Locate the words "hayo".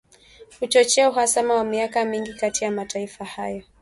3.25-3.63